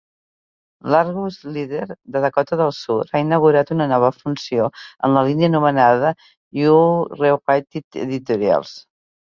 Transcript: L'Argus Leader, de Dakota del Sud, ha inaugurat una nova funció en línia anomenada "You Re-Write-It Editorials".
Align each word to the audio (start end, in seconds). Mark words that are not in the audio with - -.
L'Argus 0.93 1.35
Leader, 1.57 1.83
de 2.15 2.23
Dakota 2.23 2.59
del 2.63 2.73
Sud, 2.77 3.13
ha 3.13 3.23
inaugurat 3.27 3.75
una 3.77 3.89
nova 3.93 4.11
funció 4.23 4.73
en 5.11 5.21
línia 5.29 5.51
anomenada 5.55 6.17
"You 6.63 6.83
Re-Write-It 7.23 8.03
Editorials". 8.09 8.77